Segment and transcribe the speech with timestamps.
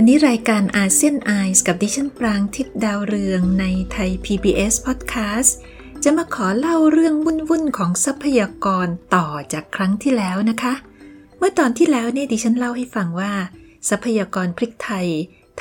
[0.00, 5.50] วันนี้รายการอาเซียนไอส์กับดิฉันปรางทิพย์ดาวเรืองในไทย PBS Podcast
[6.04, 10.74] จะมาขอเล่าเรื่องวุ่นๆของทรัพยากรต่อจากครั้งที่แล้วนะคะ
[11.38, 13.32] เมื่อตอนที่แล้วเนี่ยดิฉันเล่าให้ฟังว่า
[13.88, 15.08] ทรัพยากรพริกไทย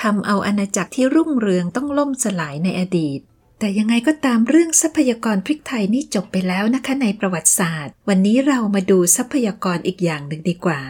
[0.01, 3.19] ทำเอาอาณาจักรที่รุ่งเรืองต้องล่มสลายในอดีต
[3.59, 10.81] แต่ยังไงก็ตามเรื่องทรัพยากรพริกไทยนี่จบไปแล้วนะคะในประวัติศาสตร์ วันนี้เรามาดูทรัพยากรอีกอย่างหนึ่งดีกว่า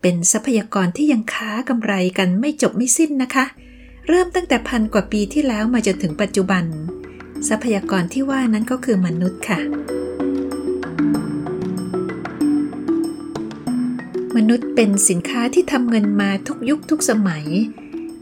[0.00, 3.44] เป็นทรัพยากรที่ยังค้ากำไรกันไม่จบไม่สิ้นนะคะ
[4.08, 6.64] เริ่มตั้งแต่พันกว่าปีที่แล้วมาจนถึงปัจจุบัน
[7.48, 9.60] ทรัพยากรที่ว่านั้นก็คือมนุษย์ค่ะ
[14.36, 17.46] มนุษย์เป็นสินค้าที่ทำเงินมาทุกยุคทุกสมัย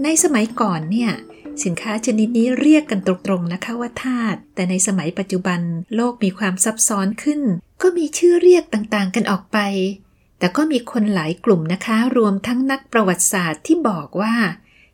[0.02, 1.12] ในสมัยก่อนเนี่ย
[1.64, 5.61] สินค้าชนิดนี้เรียกกันตรงๆนะคะว่าทาส แต่ในสมัยปัจจุบัน
[5.95, 7.41] โลกมีความซับซ้อนขึ้น
[7.83, 9.58] ก็มีชื่อเรียกต่างๆกันออกไป
[10.39, 14.34] แต่ก็มีคนหลายกลุ่มนะคะ รวมทั้งนักประวัติศาสตร์ที่บอกว่า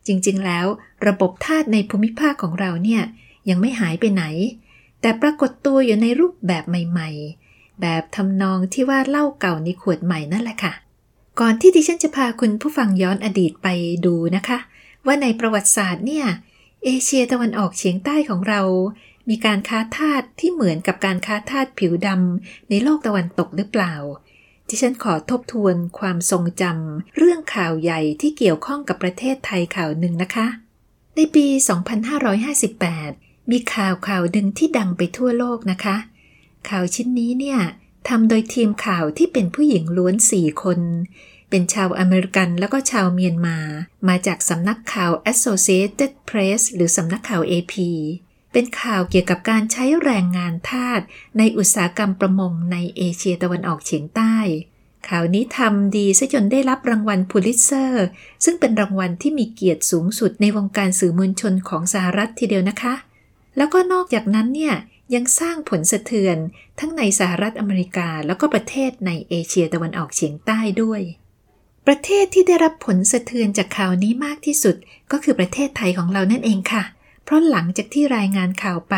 [0.07, 0.65] จริงๆ แล้ว
[1.07, 3.03] ระบบทาสในภูมิภาคของเราเนี่ย
[3.49, 4.23] ยังไม่หายไปไหน
[5.01, 7.09] แต่ปรากฏตัวอยู่ในรูปแบบใหม่
[7.45, 10.73] ๆ แบบทำนองที่ว่าเหล้าเก่าในขวดใหม่นั่นแหละค่ะ
[11.39, 13.67] ก่อนที่ดิฉันจะพาคุณผู้ฟังย้อนอดีตไป
[14.05, 14.57] ดูนะคะ
[15.05, 16.25] ว่าในประวัติศาสตร์เนี่ย
[16.85, 18.61] เอเชียตะวันออกเฉียงใต้ของเรา
[19.29, 23.93] มีการค้าทาสที่เหมือนกับการค้าทาสผิวดำในโลกตะวันตกหรือเปล่า
[24.67, 30.47] ที่ฉันขอทบทวนความทรงจำเรื่องข่าวใหญ่ที่เกี่ยวข้องกับประเทศไทยข่าวหนึ่งนะคะ
[31.15, 31.45] ในปี
[32.69, 35.95] 2558 มีข่าวข่าวหนึ่งที่ดังไปทั่วโลกนะคะ
[36.69, 37.59] ข่าวชิ้นนี้เนี่ย
[38.07, 40.79] ทำโดยทีมข่าวที่เป็นผู้หญิงล้วนสี่คน
[41.49, 43.57] เป็นชาวอเมริกันแล้วก็ชาวเมียนมา
[44.07, 47.73] มาจากสำนักข่าว Associated Press หรือสำนักข่าว AP
[48.57, 51.01] เป็นข่าวเกี่ยวกับการใช้แรงงานทาส
[51.37, 54.35] ในอุตสาหกรรมประมงในเอเชียตะวันออกเฉียงใต้
[55.07, 58.05] ข่าวนี้ทำดีซะจนได้รับรางวัลพูลิตเซอร์
[58.45, 62.95] ซึ่งเป็นรางวัลที่มีเกียรติสูงสุดในวงการสื่อมวลชนของสหรัฐทีเดียวนะคะ
[63.57, 64.75] แล้วก็นอกจากนั้นเนี่ย
[65.15, 66.37] ยังสร้างผลสะเทือน
[66.79, 71.01] ทั้งในสหรัฐอเมริกาแล้วก็ประเทศในเอเชียตะวันออกเฉียงใต้ด้วย
[71.87, 74.75] ประเทศที่ได้รับผลสะเทือนจากข่าวนี้มากที่สุด
[75.11, 76.83] ก็คือประเทศไทยของเรานั่นเองค่ะ
[77.25, 78.95] เพราะหลังจากที่รายงานข่าวไป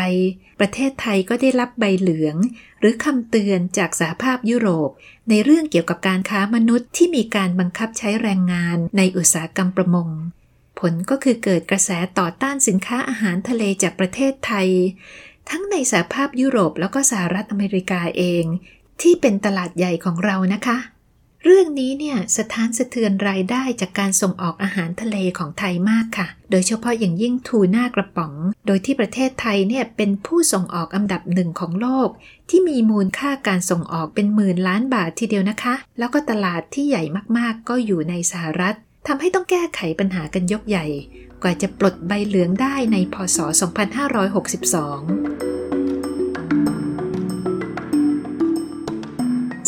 [0.60, 2.36] ประเทศไทยก็ได้รับใบเหลือง
[2.80, 4.90] หรือคำเตือนจากสหภาพยุโรป
[5.30, 10.08] ในเรื่องเกี่ยวกับการค้ามนุษย์ที่มีการบังคับใช้แรงงานในอุตสาหกรรมประมง
[10.80, 14.68] ผลก็คือเกิดกระแสต่อต้านสินค้าอาหารทะเลจากประเทศไทย
[15.50, 18.44] ทั้งในสหภาพยุโรปแล้วก็สหรัฐอเมริกาเอง
[19.02, 20.78] ที่เป็นตลาดใหญ่ของเรานะคะ
[21.50, 28.34] เรื่องนี้เนี่ยสถานสะเทือนรายได้จากการส่งออกอาหารทะเลของไทยมากค่ะ โดยเฉพาะอย่างยิ่งทูน่ากระป๋อง
[28.66, 32.08] โดยที่ประเทศไทยเนี่ยเป็นผู้ส่งออกอันดับหนึ่งของโลก
[32.50, 37.02] ที่มีมูลค่าการส่งออกเป็นหมื่นล้านบาททีเดียวนะคะ แล้วก็ตลาดที่ใหญ่
[37.38, 38.76] มากๆ ก็อยู่ในสหรัฐ
[39.06, 40.86] ทำให้ต้องแก้ไขปัญหากันยกใหญ่
[41.42, 43.38] กว่าจะปลดใบเหลืองได้ในพศ
[45.54, 45.57] 2562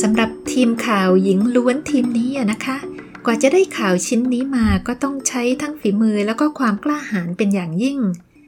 [0.03, 2.77] สำหรับทีมข่าวหญิงล้วนทีมนี้นะคะ
[3.25, 7.99] กว่าจะได้ข่าวชิ้นนี้มาก็ต้องใช้ทั้งฝีมือแล้วก็ความกล้าหาญเป็นอย่างยิ่ง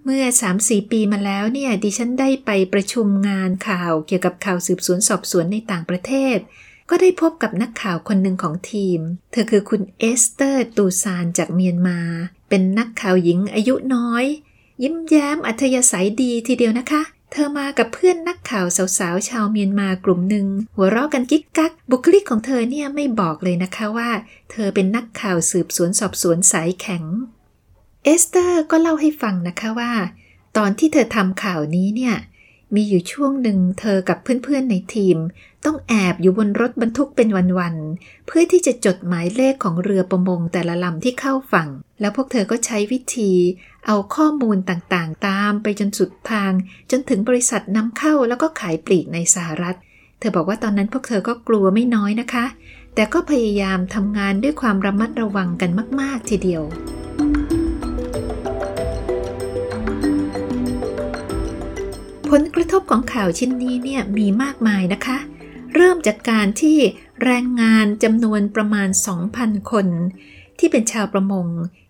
[0.04, 0.24] เมื่อ
[0.58, 6.36] 3-4 ปีมาแล้วเนี่ยดิฉันได้ไปประชุมงานข่าวเกี่ยวกับข่าวสืบสวนสอบสวนในต่างประเทศ
[6.90, 9.00] ก็ได้พบกับนักข่าวคนหนึ่งของทีม
[9.32, 11.98] เธอคือคุณเอสเตอร์ตูซานจากเมียนมา
[12.48, 14.24] เป็นนักข่าวหญิงอายุน้อย
[14.82, 18.66] ยิ้มแย้มอัธยาศัยดีทีเดียวนะคะ เธอมากับเพื่อนนักข่าว
[18.98, 24.10] สาวๆชาวเมียนมากลุ่มหนึ่งหัวเราะกันกิ๊กกัก บุคลิกของเธอเนี่ยไม่บอกเลยนะคะว่า
[24.50, 27.04] เธอเป็นนักข่าวสืบสวนสอบสวนสายแข็ง
[28.04, 29.92] เอสเตอร์ก็เล่าให้ฟังนะคะว่า
[30.56, 32.14] ตอนที่เธอทำข่าวนี้เนี่ย
[32.74, 35.16] มีอยู่ช่วงหนึ่งเธอกับเพื่อนๆในทีม
[35.64, 37.28] ต้องแอบอยู่บนรถบรรทุกเป็น
[37.58, 41.68] วันๆ เพื่อที่จะจดหมายเลขของเรือประมงแต่ละลำที่เข้าฝั่ง
[42.00, 43.32] แล้วพวกเธอก็ใช้วิธี
[43.86, 46.52] เอาข้อมูลต่างๆ ตามไปจนสุดทาง
[46.90, 49.76] จนถึงบริษัทนำเข้าแล้วก็ขายปลีกในสหรัฐ
[50.18, 52.44] เธอบอกว่าตอนนั้นพวกเธอก็กลัวไม่น้อยนะคะ
[52.94, 55.70] แต่ก็พยายามทำงานด้วยความระมัดระวังกัน
[56.00, 56.62] มาก ๆ ทีเดียว
[62.30, 65.18] ผลกระทบของข่าวชิ้นนี้เนี่ยมีมากมายนะคะ
[65.74, 66.78] เริ่มจากการที่
[67.24, 68.88] แรงงานจำนวนประมาณ
[69.28, 69.86] 2,000 คน
[70.58, 71.46] ที่เป็นชาวประมง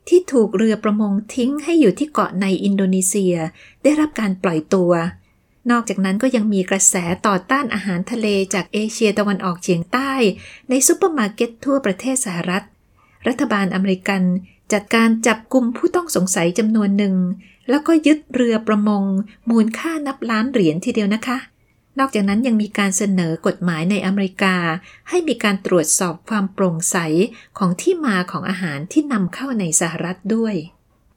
[0.08, 3.34] ที่ถูกเรือประมงทิ้งให้อยู่ที่เกาะในอินโดนีเซีย
[3.82, 4.92] ได้รับการปล่อยตัว
[5.70, 6.94] นอกจากนั้นก็ยังมีกระแส
[7.26, 10.12] ต่อต้านอาหารทะเลจากเอเชียตะวันออกเฉียงใต้
[10.70, 12.64] ในซุปเปอร์มาร์เก็ตทั่วประเทศสหรัฐ
[13.28, 14.22] รัฐบาลอเมริกัน
[14.72, 17.14] จัดการจับกลุ่มผู้ต้องสงสัยจำนวนหนึ่ง
[17.70, 19.04] แล้วก็ยึดเรือประมง
[19.50, 21.38] มูลค่านับล้านเหรียญทีเดียวนะคะ
[21.98, 24.56] นอกจากนั้นยังมีการเสนอกฎหมายในอเมริกา
[25.08, 26.96] ให้มีการตรวจสอบความโปร่งใส
[27.58, 30.54] ของที่มาของอาหารที่นำเข้าในสหรัฐด้วย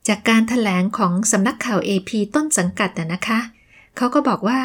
[0.07, 3.39] จากการถแถลงของสำนักข่าว AP ต้นสังกัดนะคะ
[3.97, 4.61] เขาก็บอกว่า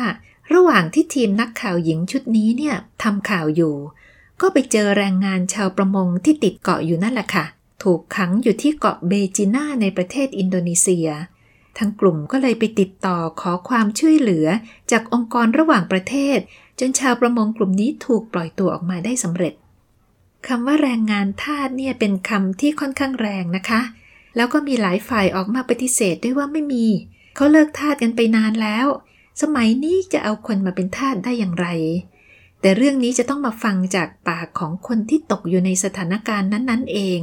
[0.54, 3.74] ระหว่างที่ทีมนักข่าวหญิงชุดนี้เนี่ยทำข่าวอยู่
[4.40, 7.44] ก็ไปเจอแรงงานชาวประมงที่ติดเกาะอยู่นั่นแหละค่ะ
[7.82, 11.08] ถูกขังอยู่ที่เกาะเบจิน่าในประเทศอินโดนีเซีย
[11.78, 14.46] ทั้งกลุ่มก็เลยไปติดต่อขอความช่วยเหลือ
[14.90, 16.38] จากองค์กรระหว่างประเทศ
[16.78, 19.54] จนชาวประมงกลุ่มนี้ถูกปล่อยตัวออกมาได้สำเร็จ
[20.46, 23.80] คำว่าแรงงานทาสเนี่ยเป็นคำที่ค่อนข้างแรงนะคะ
[24.36, 26.86] แล้วก็มีหลายฝ่ายออกมาปฏิเสธด้วยว่าไม่มี
[27.36, 28.86] เขาเลิกทาสกันไปนานแล้ว
[29.42, 31.66] สมัยนี้จะเอาคนมาเป็นทาสได้อย่างไร
[32.60, 37.20] แต่เรื่องนี้จะต้องมาฟังจากปากของคนที่ตกอยู่ในสถานการณ์นั้นๆเอง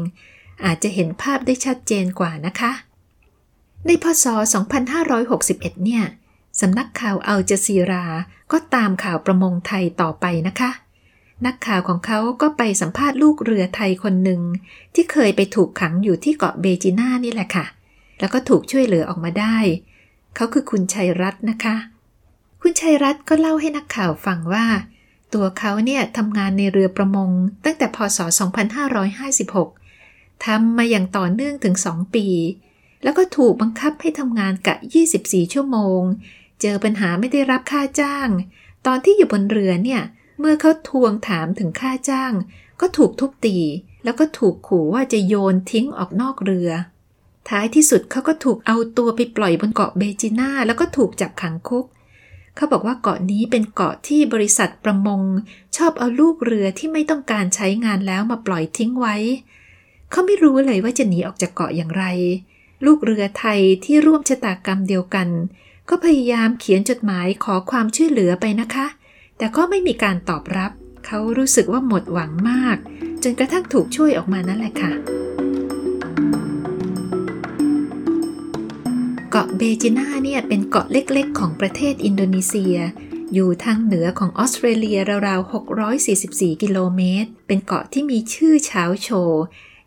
[0.65, 2.71] อาจจะเห็นภาพได้ชัดเจนกว่านะคะ
[3.87, 4.25] ในพศ
[5.05, 6.03] 2561 เนี่ย
[6.61, 8.05] สำนักข่าวอัลจซีรา
[8.51, 10.71] ก็ตามข่าวประมงไทยต่อไปนะคะ
[11.45, 14.41] นักข่าวของเขาก็ไปสัมภาษณ์ลูกเรือไทยคนหนึ่ง
[14.93, 17.65] ที่เคยไปถูกขังอยู่ที่เกาะเบจิน่านี่แหละค่ะ
[18.19, 19.57] แล้วก็ถูกช่วยเหลือออกมาได้
[20.35, 21.75] เขาคือคุณชัยรัตน์นะคะ
[22.61, 24.65] คุณชัยรัตน์ก็เล่าให้นักข่าวฟังว่า
[25.33, 27.29] ตัวเขาเนี่ยทำงานในเรือประมง
[27.65, 28.19] ตั้งแต่พศ
[29.71, 32.27] 2556ทำมาอย่างต่อเนื่องถึงสองปี
[33.03, 34.75] แล้วก็ถูกบังคับให้ทำงานกะ
[35.13, 36.01] 24 ชั่วโมง
[36.61, 38.29] เจอปัญหาไม่ได้รับค่าจ้าง
[38.85, 40.01] ตอนที่อยู่บนเรือเนี่ย
[40.39, 42.33] เมื่อเขาทวงถามถึงค่าจ้าง
[42.81, 43.57] ก็ถูกทุบตี
[44.03, 46.69] แล้วก็ถูกขู่ว่าจะโยนทิ้งออกนอกเรือ
[47.49, 51.85] ท้ายที่สุดเขาก็ถูกเอาตัวไปปล่อยบนเกาะเบจิน่า แล้วก็ถูกจับขังคุก
[52.55, 55.21] เขาบอกว่าเกาะนี้เป็นเกาะที่บริษัทประมง
[55.75, 59.15] ชอบเอาลูกเรือที่ไม่ต้องการใช้งานแล้วมาปล่อยทิ้งไว้
[60.11, 62.05] เขาไม่รู้เลยว่าจะหนีออกจากเกาะอย่างไร
[62.85, 65.27] ลูกเรือไทยที่ร่วมชะตากรรมเดียวกัน
[65.89, 68.87] ก็พยายามเขียนจดหมายขอความช่วยเหลือไปนะคะ
[69.37, 70.71] แต่ก็ไม่มีการตอบรับ
[71.05, 72.77] เขารู้สึกว่าหมดหวังมาก
[73.23, 74.91] จนกระทั่งถูกช่วยออกมานั่นแหละค่ะ
[79.31, 82.77] เกาะเบจิน่าเนี่ยเป็นเกาะเล็กๆ ของประเทศอินโดนีเซีย
[83.33, 85.51] อยู่ทางเหนือของออสเตรเลียราวๆ
[86.01, 89.09] 644 กิโลเมตร เป็นเกาะที่มีชื่อฉาวโฉ่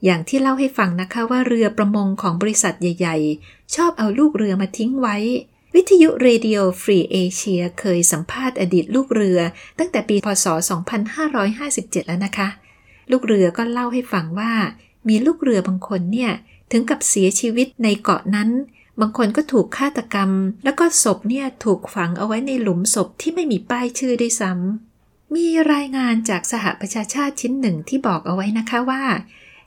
[0.05, 3.17] อย่างที่เล่าให้ฟังนะคะว่าเรือประมงของบริษัทใหญ่
[3.47, 5.17] ๆ ชอบเอาลูกเรือมาทิ้งไว้
[5.75, 9.39] วิทยุ Radio Free Asia เคยสัมภาษณ์อดีตลูกเรือ
[9.79, 10.47] ตั้งแต่ปีพศ
[11.47, 12.49] 2557 แล้วนะคะ
[13.11, 14.53] ลูกเรือก็เล่าให้ฟังว่า
[15.09, 16.33] มีลูกเรือบางคนเนี่ย
[16.73, 18.51] ถึงกับเสียชีวิตในเกาะนั้น
[19.01, 20.31] บางคนก็ถูกฆาตกรรม
[20.65, 29.03] แล้วก็ศพเนี่ยถูกฝังเอาไว้ในหลุมศพที่ไม่มีป้ายชื่อด้วยซ้ำมีรายงานจากสหประชาชาติชิ้นหนึ่งที่บอกเอาไว้นะคะว่า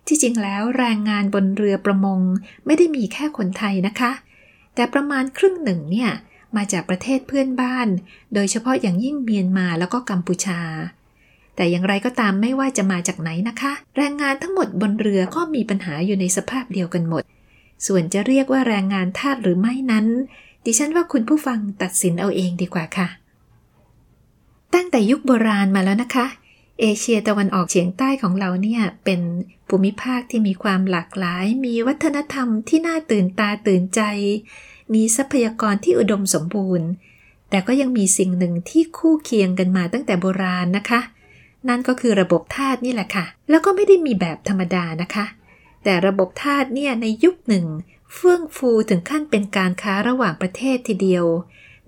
[0.07, 2.19] ที่จริงแล้วแรงงานบนเรือประมง
[2.65, 4.11] ไม่ได้มีแค่คนไทยนะคะ
[4.75, 6.09] แต่ประมาณครึ่งหนึ่งเนี่ย
[6.55, 7.87] มาจากประเทศเพื่อนบ้าน
[8.33, 10.61] โดยเฉพาะอย่างยิ่งเมียนมาแล้วก็กัมพูชา
[11.55, 17.23] แต่อย่างไรก็ตามไม่ว่าจะมาจากไหนนะคะ แรงงานทั้งหมดบนเรือก็มีปัญหาอยู่ในสภาพเดียวกันหมด
[17.87, 20.05] ส่วนจะเรียกว่าแรงงานทาสหรือไม่นั้น
[20.65, 23.07] ดิฉันว่าคุณผู้ฟังตัดสินเอาเองดีกว่าค่ะ
[24.73, 26.25] ตั้งแต่ยุคโบราณมาแล้วนะคะ
[26.85, 29.21] เอเชียตะวันออกเฉียงใต้ของเราเนี่ย เป็น
[29.69, 34.01] ภูมิภาคที่มีความหลากหลาย มีวัฒนธรรมที่น่าตื่นตาตื่นใจ
[34.93, 36.87] มีทรัพยากรที่อุดมสมบูรณ์
[37.49, 41.01] แต่ก็ยังมีสิ่งหนึ่งที่คู่เคียงกันมาตั้งแต่โบราณนะคะ
[41.67, 45.25] นั่นก็คือระบบทาสนี่แหละค่ะ แล้วก็ไม่ได้มีแบบธรรมดานะคะ
[45.83, 47.65] แต่ระบบทาสเนี่ยในยุคหนึ่ง
[48.13, 51.25] เฟื่องฟูถึงขั้นเป็นการค้าระหว่างประเทศทีเดียว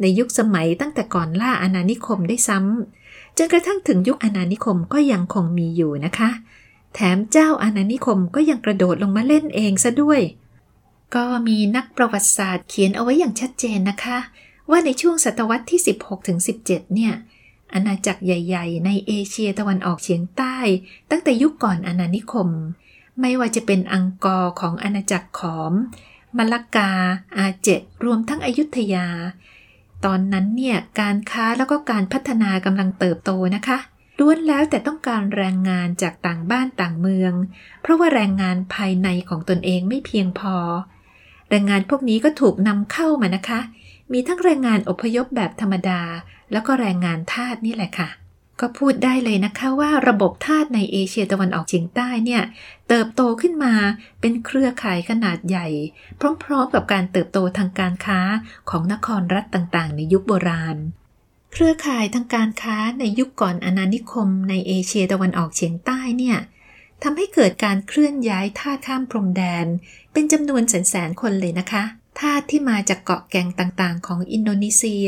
[0.01, 3.04] ในยุคสมัยตั้งแต่ก่อนล่าอาณานิคมได้ซ้ำ
[3.37, 6.29] จนกระทั่งถึงยุคอาณานิคมก็ยังคงมีอยู่นะคะ
[6.93, 10.21] แถมเจ้าอาณานิคมก็ยังกระโดดลงมาเล่นเองซะด้วย
[11.15, 14.17] ก็มีนักประวัติศาสตร์เขียนเอาไว้อย่างชัดเจนนะคะ
[14.69, 17.13] ว่าในช่วงศตวรรษที่ 16ถึง17 เนี่ย
[17.73, 20.57] อาณาจักรใหญ่ ๆ ในเอเชียตะวันออกเฉียงใต้
[21.09, 22.49] ตั้งแต่ยุคก่อนอาณานิคม
[23.21, 25.73] ไม่ว่าจะเป็นอังกอร์ของอาณาจักรขอม
[26.37, 26.91] มลกา
[27.37, 27.69] อาเจ
[28.05, 29.07] รวมทั้งอยุธยา
[30.05, 33.77] ตอนนั้นเนี่ยการค้าแล้วก็การพัฒนากำลังเติบโตนะคะ
[34.19, 37.33] ล้วนแล้วแต่ต้องการแรงงานจากต่างบ้านต่างเมือง
[37.81, 40.55] เพราะว่าแรงงานภายในของตนเองไม่เพียงพอ
[41.49, 43.59] แรงงานพวกนี้ก็ถูกนำเข้ามานะคะ
[44.13, 46.01] มีทั้งแรงงานอพยพแบบธรรมดา
[46.51, 48.09] แล้วก็แรงงานทาสนี่แหละค่ะ
[48.59, 52.43] ก็พูดได้เลยนะคะว่าระบบทาสในเอเชียตะวันออกเฉียงใต้เนี่ย
[52.89, 53.73] เติบโตขึ้นมา
[54.21, 55.67] เป็นเครือข่ายขนาดใหญ่
[56.43, 58.19] พร้อมๆกับการเติบโตทางการค้า
[58.69, 60.77] ของนครรัฐต่างๆ ในยุคโบราณ
[61.53, 66.37] เครือข่ายทางการค้าในยุคก่อนอาณานิคมในเอเชียตะวันออกเฉียงใต้เนี่ย
[67.03, 69.65] ทำให้เกิดการเคลื่อนย้ายทาสข้ามพรมแดน
[70.13, 71.83] เป็นจำนวนแสนๆคนเลยนะคะ
[72.19, 75.07] ทาสที่มาจากเกาะแก่งต่างๆ ของอินโดนีเซีย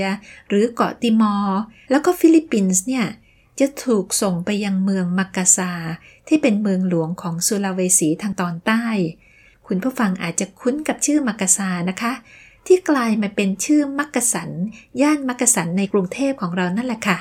[0.49, 1.61] หรือเกาะติมอร์
[1.91, 3.05] แล้วก็ฟิลิปปินส์เนี่ย
[3.59, 5.71] จะถูกส่งไปยังเมืองมักกะซา
[6.27, 8.83] ที่เป็นเมืองหลวงของสุลาเวสีทางตอนใต้
[9.67, 12.13] คุณผู้ฟังอาจจะคุ้นกับชื่อมักกะซานะคะ
[12.65, 14.49] ที่กลายมาเป็นชื่อมักกะสัน
[15.01, 17.17] ย่านมักกะสันในกรุงเทพของเรานั่นแหละค่ะ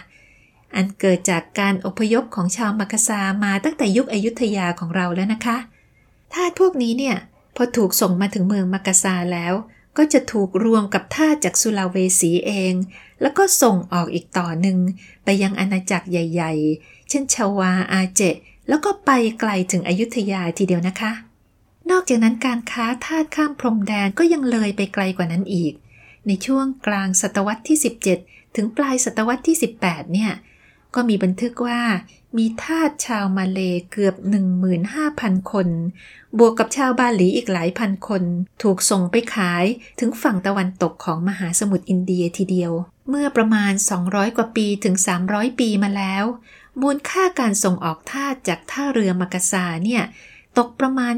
[0.75, 5.57] อันเกิดจากการอพยพของชาวมักกะซามาตั้งแต่ยุคอยุธยาของเราแล้วนะคะ
[6.33, 7.17] ทาสพวกนี้เนี่ย
[7.57, 9.55] พอถูกส่งมาถึงเมืองมักกะซาแล้ว
[9.97, 12.75] ก็จะถูกรวมกับท่าจากสุลาเวสีเอง
[13.21, 14.79] แล้วก็ส่งออกอีกต่อหนึ่ง
[15.25, 18.21] ไปยังอาณาจักรใหญ่ ๆ เช่นชาวาอาเจ
[18.69, 19.11] แล้วก็ไป
[19.41, 21.13] ไกลถึงอยุธยาทีเดียวนะคะ
[21.91, 25.73] นอกจากนั้นการค้าทาสข้ามพรมแดนก็ยังเลยไปไกลกว่านั้นอีก
[26.27, 27.79] ในช่วงกลางศตวรรษที่
[28.17, 30.33] 17 ถึงปลายศตวรรษที่ 18 เนี่ย
[30.97, 31.81] ก็มีบันทึกว่า
[32.37, 33.61] มีทาสชาวมาเล
[33.93, 34.15] เกือบ
[34.83, 35.69] 15,000 คน
[36.39, 38.23] บวกกับชาวบาหลีอีกหลายพันคน
[38.63, 39.65] ถูกส่งไปขาย
[40.01, 42.73] ถึงฝั่งตะวันตกของมหาสมุทรอินเดียทีเดียว
[43.09, 43.73] เมื่อประมาณ
[44.05, 44.95] 200 กว่าปีถึง
[45.29, 46.25] 300 ปีมาแล้ว
[46.81, 50.03] มูลค่าการส่งออกทาสจากท่าเรือมักกะซาเนี่ย
[50.59, 51.15] ตกประมาณ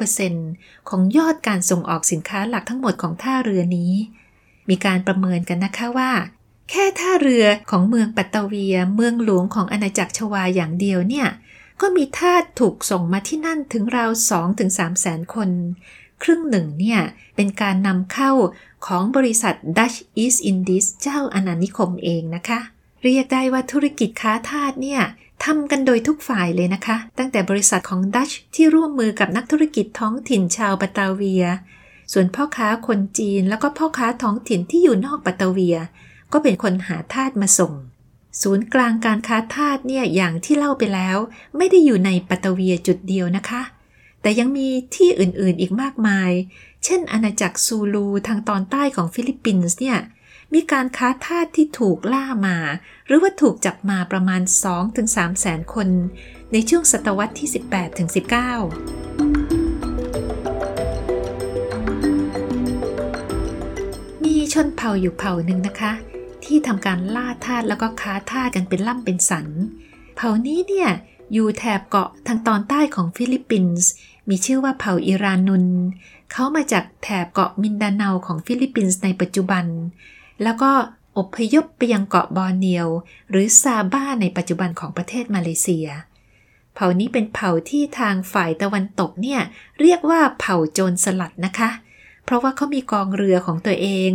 [0.00, 3.92] 14-22%ของยอดการส่งออกสินค้าหลักทั้งหมดของท่าเรือนี้
[4.68, 6.10] มีการประเมินกันนะคะว่า
[6.70, 11.28] แค่ท่าเรือของเมืองปัตตาเวียเมืองหลวงของอาณาจักรชวาอย่างเดียวเนี่ย
[11.80, 15.50] ก็มีทาสถูกส่งมาที่นั่นถึงราว2-3ถึงแสนคน
[16.22, 17.00] ครึ่งหนึ่งเนี่ย
[17.36, 18.32] เป็นการนำเข้า
[18.86, 22.60] ของบริษัท Dutch East Indies เจ้าอาณานิคมเองนะคะ
[23.02, 25.00] เรียกได้ว่าธุรกิจค้าทาสเนี่ย
[25.44, 31.44] ทำกันโดยทุกฝ่ายเลยนะคะ ตั้งแต่บริษัทของดัชที่ร่วมมือกับนักธุรกิจท้องถิ่นชาวปัตตาเวีย
[32.12, 35.76] ส่วนพ่อค้าคนจีนแล้วก็พ่อค้าท้องถิ่นที่อยู่นอกปัตตาเวีย
[36.32, 37.72] ก็เป็นคนหาทาสมาส่ง
[38.42, 41.16] ศูนย์กลางการค้าทาสเนี่ยอย่างที่เล่าไปแล้ว
[41.56, 43.62] ไม่ได้อยู่ในปัตเวียจุดเดียวนะคะ
[44.22, 46.30] แต่ยังมีที่อื่นๆอีกมากมาย
[46.84, 49.98] เช่น อาณาจักรซูลูทางตอนใต้ของฟิลิปปินส์เนี่ย
[50.54, 52.56] มีการค้าทาสที่ถูกล่ามา
[53.06, 54.42] หรือว่าถูกจับมาประมาณ
[54.90, 55.88] 2-3แสนคน
[56.52, 57.54] ในช่วงศตวรรษที่ 18-19
[64.24, 65.92] มีชนเผ่าอยู่เผ่าหนึ่งนะคะ
[66.46, 69.46] ที่ทำการล่าทาสแล้วก็ค้าทาสกันเป็นล่ำเป็นสัน
[70.16, 70.88] เผ่านี้เนี่ย
[71.32, 73.88] อยู่แถบเกาะทางตอนใต้ของฟิลิปปินส์
[74.28, 75.66] มีชื่อว่าเผ่าอิรานุน
[76.32, 79.64] เขามาจากแถบเกาะมินดาเนาของฟิลิปปินส์ในปัจจุบัน
[80.42, 80.70] แล้วก็
[81.18, 82.88] อพยพไปยังเกาะบอร์เนียว
[83.30, 85.88] หรือซาบาห์ในปัจจุบันของประเทศมาเลเซีย
[86.74, 89.40] เผ่านี้เป็นเผ่าที่ทางฝ่ายตะวันตกเนี่ย
[89.80, 91.70] เรียกว่าเผ่าโจรสลัดนะคะ
[92.24, 94.12] เพราะว่าเขามีกองเรือของตัวเอง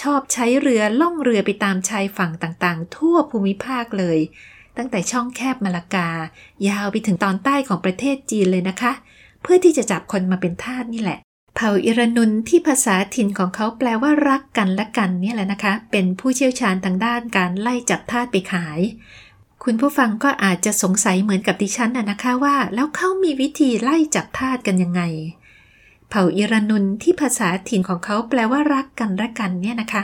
[0.00, 4.18] ชอบใช้เรือล่องเรือไปตามชายฝั่งต่างๆ ทั่วภูมิภาคเลย
[4.76, 6.10] ตั้งแต่ช่องแคบมาลากา
[6.68, 8.92] ยาวไปถึงตอนใต้ของประเทศจีนเลยนะคะ
[9.42, 11.18] เพื่อที่จะจับคนมาเป็นทาสนี่แหละ
[11.54, 18.80] เผ่าอิรนุนที่ภาษาถิ่นของเขาแปลว่ารักกันและกันนี่แหละนะคะ เป็นผู้เชี่ยวชาญทางด้านการไล่จับทาสไปขาย
[19.64, 25.02] คุณผู้ฟังก็อาจจะสงสัยเหมือนกับดิฉันนะนะคะว่า แล้วเขามีวิธีไล่จับทาสกันยังไง
[26.10, 30.02] เผ่าอิรานุนที่ภาษาถิ่นของเขาแปลว่ารักกันและกันเนี่ยนะคะ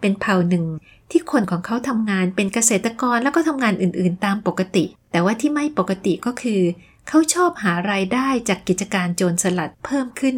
[0.00, 0.64] เป็นเผ่าหนึ่ง
[1.10, 6.60] ที่คนของเขาทำงานเป็นเกษตรกรแล้วก็ทำงานอื่นๆ ตามปกติ แต่ว่าที่ไม่ปกติก็คือ
[7.08, 10.36] เขาชอบหารายได้จากกิจการโจรสลัดเพิ่มขึ้น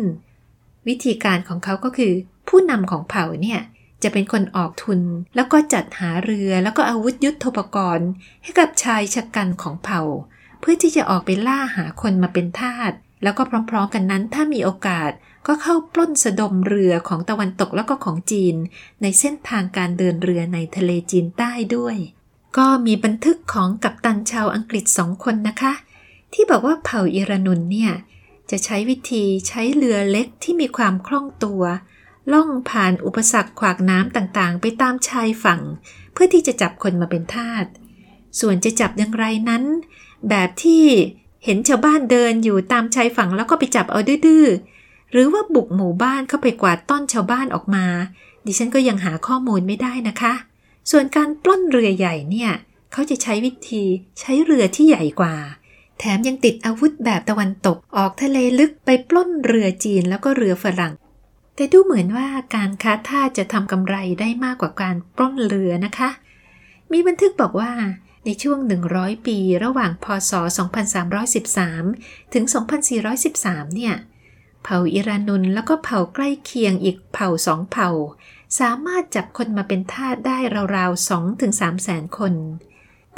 [0.88, 2.12] วิธีการของเขาก็คือ
[2.48, 3.60] ผู้นำของเผ่าเนี่ย
[4.02, 5.00] จะเป็นคนออกทุน
[5.36, 8.08] แล้วก็จัดหาเรือแล้วก็อาวุธยุทโธปกรณ์
[8.42, 10.02] ให้กับชายชะกันของเผ่า
[10.60, 12.92] เพื่อที่จะออกไปล่าหาคนมาเป็นทาส
[13.26, 15.10] แล้วก็พร้อมๆกันนั้นถ้ามีโอกาส
[15.46, 18.56] ก็เข้าปล้นสะดมเรือของตะวันตกแล้วก็ของจีน
[19.02, 21.96] ในเส้นทางการเดินเรือในทะเลจีนใต้ด้วย
[22.58, 25.72] ก็มีบันทึกของกัปตันชาวอังกฤษสองคนนะคะ
[26.32, 27.92] ที่บอกว่าเผ่าอิรานุนเนี่ย
[28.50, 31.62] จะใช้วิธีใช้เรือเล็กที่มีความคล่องตัว
[32.32, 35.60] ล่องผ่านอุปสรรคขวากน้ำต่างๆ ไปตามชายฝั่ง
[36.12, 37.66] เพื่อที่จะจับคนมาเป็นทาส
[38.40, 39.64] ส่วนจะจับอย่างไรนั้น
[40.28, 40.84] แบบที่
[41.46, 44.46] เห็นชาวบ้านเดินอยู่ตามชายฝั่งแล้วก็ไปจับเอาดื้อ
[45.12, 47.86] หรือว่าบุกหมู่บ้านเข้าไปกวาดต้อนชาวบ้านออกมา
[48.46, 50.32] ดิฉันก็ยังหาข้อมูลไม่ได้นะคะ
[50.90, 52.52] ส่วนการปล้นเรือใหญ่เนี่ย
[52.92, 53.84] เขาจะใช้วิธี
[54.20, 55.34] ใช้เรือที่ใหญ่กว่า
[55.98, 60.92] แถมยังติดอาวุธแบบตะวันตกออกทะเลลึกไปปล้นเรือจีนแล้วก็เรือฝรั่ง
[61.54, 66.10] แต่ดูเหมือนว่าการค้าท่าจะทำกำไรได้มากกว่าการปล้นเรือนะคะ
[66.92, 67.70] มีบันทึกบอกว่า
[68.26, 68.58] ในช่วง
[68.92, 70.32] 100 ปีระหว่างพศ
[71.12, 72.44] 2313 ถึง
[73.10, 73.94] 2413 เนี่ย
[74.62, 77.90] เผ่าอิรานุนแล้วก็เผ่าใกล้เคียงอีกเผ่าสองเผ่า
[78.60, 80.38] สามารถจับคนมาเป็นทาสได้
[80.76, 81.52] ราวๆ2-3ถึง
[81.84, 82.34] แสนคน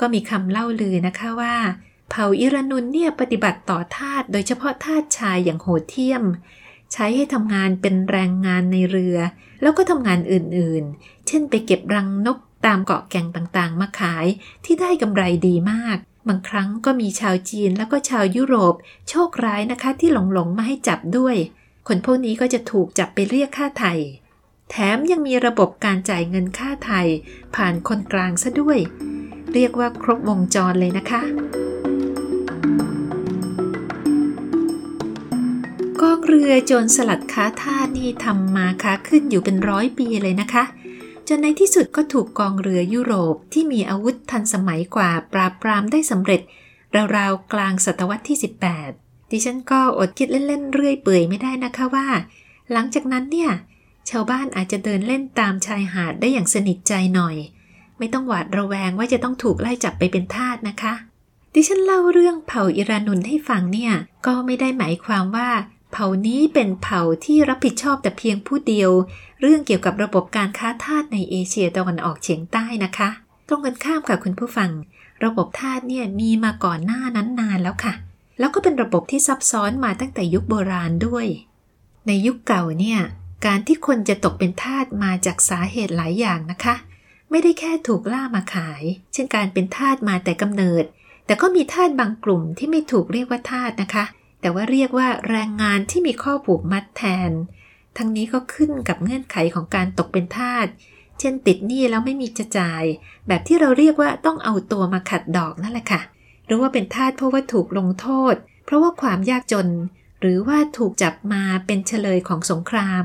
[0.00, 1.56] ก็มีคำเล่าลือนะคะว่า
[2.10, 6.22] เผ่าอิรานุนเนี่ยปฏิบัติต่อทาสโดยเฉพาะทาสชายอย่างโหดเที่ยม
[6.92, 9.16] ใช้ให้ทำงานเป็นแรงงานในเรือ
[9.62, 14.26] แล้วก็ทำงานอื่นๆ เช่นไปเก็บรังนก ตามเกาะแก่งต่างๆ มาขาย
[14.64, 15.98] ที่ได้กำไรดีมาก
[16.28, 18.74] บางครั้งก็มีชาวจีนแล้วก็ชาวยุโรป
[19.08, 21.36] โชคร้ายนะคะที่หลงๆมาให้จับด้วย
[21.88, 23.94] คนพวกนี้ก็จะถูกจับไปเรียกค่าไถ่
[24.70, 27.00] แถมยังมีระบบการจ่ายเงินค่าไถ่
[27.54, 28.78] ผ่านคนกลางซะด้วย
[29.54, 31.22] เรียกว่าครบวงจรเลยนะคะ
[36.00, 40.64] กองเรือโจรสลัดค้าท่านี่ทำมาค้าขึ้นอยู่เป็นร้อยปีเลยนะคะ
[41.28, 46.40] จนในที่สุดก็ถูกกองเรือยุโรปที่มีอาวุธทันสมัยกว่าปราบปรามได้สำเร็จ
[47.16, 48.38] ราวๆกลางศตวรรษที่
[48.84, 52.08] 18 ดิฉันก็อดคิดเล่นๆเรื่อยเปื่อยไม่ได้นะคะว่า
[52.72, 53.50] หลังจากนั้นเนี่ย
[54.10, 57.36] ชาวบ้านอาจจะเดินเล่นตามชายหาดได้อย่างสนิทใจหน่อย
[57.98, 60.94] ไม่ต้องหวาดระแวงว่าจะต้องถูกไล่จับไปเป็นทาสนะคะ
[61.54, 63.92] ดิฉันเล่าเรื่องเผ่าอิรานุนให้ฟังเนี่ย
[64.26, 65.48] ก็ไม่ได้หมายความว่า
[65.92, 68.90] เผ่านี้เป็นเผ่าที่รับผิดชอบแต่เพียงผู้เดียว
[69.40, 73.08] เรื่องเกี่ยวกับระบบการค้าทาสในเอเชียตะวันออกเฉียงใต้นะคะ
[73.48, 74.70] ตรงกันข้ามกับคุณผู้ฟัง
[75.24, 77.94] ระบบทาสเนี่ยมีมาก่อนหน้านั้นนานแล้วค่ะ
[78.38, 81.26] แล้วก็เป็นระบบที่ซับซ้อนมาตั้งแต่ยุคโบราณด้วย
[82.06, 83.00] ในยุคเก่าเนี่ย
[83.46, 86.74] การที่คนจะตกเป็นทาสมาจากสาเหตุหลายอย่างนะคะ
[87.30, 90.84] ไม่ได้แค่ถูกล่ามาขาย เช่นการเป็นทาสมาแต่กำเนิด
[91.26, 94.04] แต่ก็มีทาสบางกลุ่มที่ไม่ถูกเรียกว่าทาสนะคะ
[94.40, 97.30] แต่ว่าเรียกว่าแรงงานที่มีข้อผูกมัดแทน
[97.96, 100.66] ทั้งนี้ก็ขึ้นกับเงื่อนไขของการตกเป็นทาส
[101.18, 102.84] เช่นติดหนี้แล้วไม่มีจะจ่าย
[103.28, 106.00] แบบที่เราเรียกว่าต้องเอาตัวมาขัดดอกนั่นแหละค่ะ
[106.46, 109.68] หรือว่าเป็นทาสเพราะว่าถูกลงโทษ เพราะว่าความยากจน
[110.20, 113.04] หรือว่าถูกจับมาเป็นเฉลยของสงคราม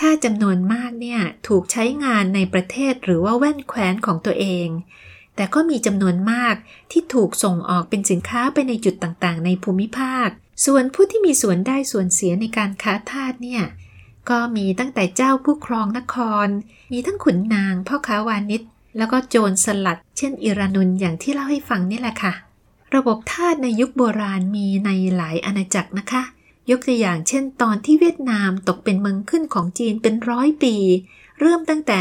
[0.00, 4.68] ถ้าจำนวนมากเนี่ยถูกใช้งานในประเทศหรือว่าแว่นแคว้นของตัวเอง
[5.36, 6.54] แต่ก็มีจำนวนมาก
[6.90, 10.28] ที่ถูกส่งออกเป็นสินค้าไปในจุดต่างๆ ในภูมิภาค
[10.64, 13.64] ส่วนผู้ที่มีส่วนได้ส่วนเสียในการค้าทาสเนี่ย
[14.30, 16.16] ก็มีตั้งแต่เจ้าผู้ครองนค
[16.46, 16.48] ร
[16.92, 18.62] มีทั้งขุนนางพ่อค้าวานิช
[18.98, 22.32] แล้วก็โจรสลัด เช่นอิรานุนอย่างที่เล่าให้ฟังนี่แหละค่ะ
[22.94, 26.22] ระบบทาสในยุคโบราณมีในหลายอาณาจักรนะคะ
[26.70, 30.74] ยกตัวอย่างเช่น ตอนที่เวียดนามตกเป็นเมืองขึ้นของจีนเป็นร้อยปี
[31.40, 31.98] เริ่มตั้งแต่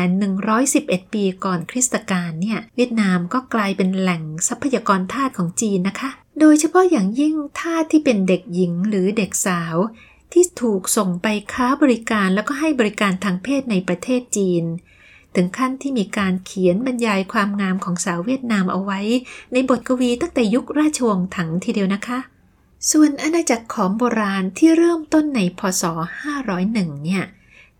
[0.57, 6.09] 111 ปีก่อนคริสตกาลเนี่ยเวียดนามก็กลายเป็นแหล่งทรัพยากรทาสของจีนนะคะ
[6.39, 9.75] โดยเฉพาะอย่างยิ่งทาที่เป็นเด็กหญิงหรือเด็กสาว
[10.31, 14.63] ที่ถูกส่งไปค้าบริการแล้วก็ให้บริการทางเพศในประเทศจีน
[15.35, 18.99] ถึงขั้นที่มีการเขียนบรรยายความงามของสาวเวียดนามเอาไว้
[19.53, 22.19] ในบทกวีตั้งแต่ยุคราชวงศ์ถังทีเดียวนะคะ
[22.91, 25.83] ส่วนอาณาจักรของโบราณที่เริ่มต้นในพศ
[26.43, 27.23] 501 เนี่ย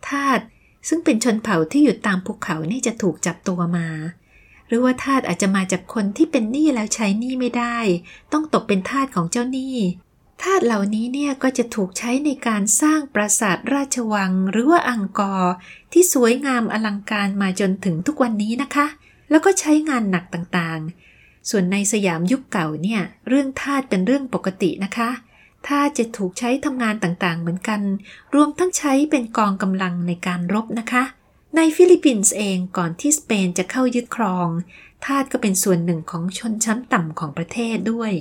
[0.07, 0.39] ทาส
[0.87, 3.87] ซึ่งเป็นชนเผ่าที่อยู่ตามภูเขานี่จะถูกจับตัวมา
[4.67, 7.77] หรือว่าทาสอาจจะมาจากคนที่เป็นหนี้แล้วใช้หนี้ไม่ได้
[8.33, 9.75] ต้องตกเป็นทาสของเจ้าหนี้
[10.43, 15.53] ทาสเหล่านี้เนี่ยก็จะถูกใช้ในการสร้างปราสาทราชวัง หรือว่าอังกอร์
[15.91, 18.87] ที่สวยงามอลังการมาจนถึงทุกวันนี้นะคะ
[19.29, 25.09] แล้วก็ใช้งานหนักต่างๆ ส่วนในสยามยุคเก่าเนี่ยเรื่องทาสเป็นเรื่องปกตินะคะ
[25.67, 27.81] ทาสจะถูกใช้ทำงานต่างๆ เหมือนกัน
[28.35, 31.03] รวมทั้งใช้เป็นกองกำลังในการรบนะคะ
[31.59, 34.49] ในฟิลิปปินส์เองก่อนที่สเปนจะเข้ายึดครอง
[35.05, 38.13] ทาสก็เป็นส่วนหนึ่งของชนชั้นต่ำของประเทศด้วย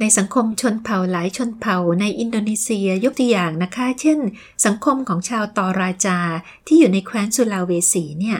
[0.00, 4.18] ในสังคมชนเผ่าหลายชนเผ่าในอินโดนีเซียยกตัวอย่างนะคะ เช่น
[4.64, 6.18] สังคมของชาวตอราจา
[6.66, 8.38] ที่อยู่ในแคว้นสุลาเวสีเนี่ย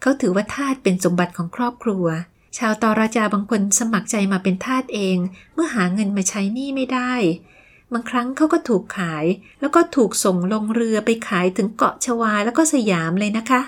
[0.00, 2.06] เขาถือว่าทาสเป็นสมบัติของครอบครัว
[2.58, 5.18] ชาวตอราจาบางคนสมัครใจมาเป็นทาสเอง
[5.54, 7.12] เมื่อหาเงินมาใช้หนี้ไม่ได้
[7.92, 9.24] บางครั้งเขาก็ถูกขาย
[9.60, 13.60] แล้วก็ถูกส่งลงเรือไปขายถึงเกาะชวาแล้วก็สยามเลยนะคะ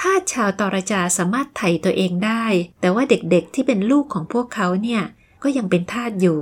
[0.00, 2.44] ทาสชาวตอรจาสามารถไถ่ตัวเองได้
[2.80, 5.02] แต่ว่าเด็กๆที่เป็นลูกของพวกเขาเนี่ย
[5.42, 6.40] ก็ยังเป็นทาสอยู่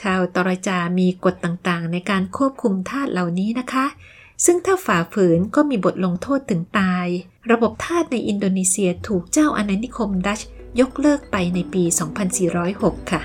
[0.00, 3.86] ชาวตอรจามีกฎต่างๆ ในการควบคุมทาสเหล่านี้นะคะ
[4.44, 7.06] ซึ่งถ้าฝ่าฝืนก็มีบทลงโทษถึงตาย
[7.50, 10.40] ระบบทาสในอินโดนีเซียถูกเจ้าอาณานิคมดัช
[10.80, 11.82] ยกเลิกไปในปี
[12.46, 13.22] 2406 ค่ะ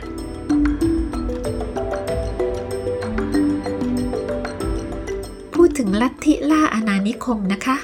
[5.77, 7.77] ถึงลัทธิล่าอาณานิคมนะคะ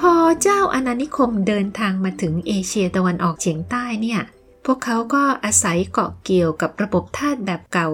[0.00, 0.12] พอ
[0.42, 4.20] เจ้าอาณานิคมเดินทางมาถึงเอเชียตะวันออกเฉียงใต้เนี่ย
[4.64, 7.88] พวกเขาก็อาศัยเกาะเกี่ยวกับระบบทาสแบบเก่า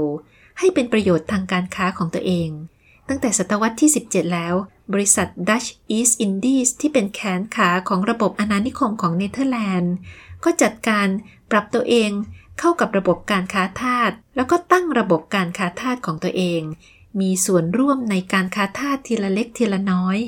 [0.59, 2.49] ให้เป็นประโยชน์ทางการค้าของตัวเอง
[3.09, 4.55] ตั้งแต่ศตวรรษที่ 17 แล้ว
[4.93, 9.95] บริษัท Dutch East Indies ที่เป็นแขนขาของระบบอาณานิคมของเนเธอร์แลนด์
[10.45, 11.07] ก็จัดการ
[11.51, 12.11] ปรับตัวเอง
[12.59, 16.63] เข้ากับระบบการค้าทาสแล้วก็ตั้งระบบการค้าทาสของตัวเอง
[17.21, 20.19] มีส่วนร่วมในการค้าทาสทีละเล็กทีละน้อย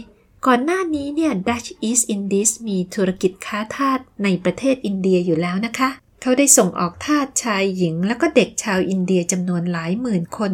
[0.46, 5.90] ก่อนหน้านี้เนี่ย Dutch East Indies มีธุรกิจค้าทาสในประเทศอินเดียอยู่แล้วนะคะ
[6.22, 10.52] เขาได้ส่งออกทาสชายหญิง แล้วก็เด็กชาวอินเดียจำนวนหลายหมื่นคน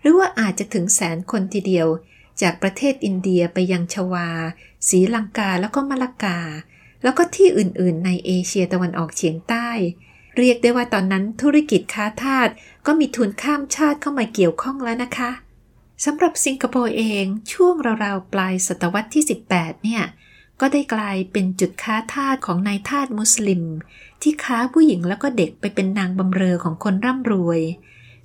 [0.00, 1.88] หรือว่าอาจจะถึงแสนคนทีเดียว
[2.42, 4.28] จากประเทศอินเดียไปยังชวา
[4.88, 6.38] ศรีลังกาแล้วก็มะละกา
[7.02, 9.68] แล้วก็ที่อื่นๆ ในเอเชียตะวันออกเฉียงใต้
[10.36, 12.48] เรียกได้ว่าตอนนั้นธุรกิจค้าทาส
[12.86, 15.30] ก็มีทุนข้ามชาติเข้ามาเกี่ยวข้องแล้วนะคะ
[16.04, 20.02] สำหรับสิงคโปร์เองช่วงราวๆปลายศตวรรษที่ 18 เนี่ย
[20.60, 23.62] ก็ได้กลายเป็นจุดค้าทาสของนายทาสมุสลิม
[24.22, 27.60] ที่ค้าผู้หญิงแล้วก็เด็กไปเป็นนางบำเรอของคนร่ำรวย